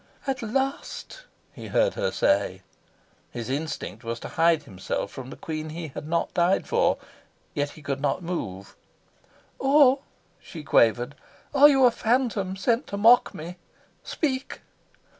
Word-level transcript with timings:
"At 0.25 0.41
last!" 0.41 1.25
he 1.53 1.67
heard 1.67 1.93
her 1.93 2.09
say. 2.09 2.63
His 3.29 3.51
instinct 3.51 4.03
was 4.03 4.19
to 4.21 4.29
hide 4.29 4.63
himself 4.63 5.11
from 5.11 5.29
the 5.29 5.35
queen 5.35 5.69
he 5.69 5.89
had 5.89 6.07
not 6.07 6.33
died 6.33 6.65
for. 6.65 6.97
Yet 7.53 7.69
he 7.77 7.83
could 7.83 8.01
not 8.01 8.23
move. 8.23 8.75
"Or," 9.59 9.99
she 10.39 10.63
quavered, 10.63 11.13
"are 11.53 11.69
you 11.69 11.85
a 11.85 11.91
phantom 11.91 12.55
sent 12.55 12.87
to 12.87 12.97
mock 12.97 13.35
me? 13.35 13.57
Speak!" 14.01 14.61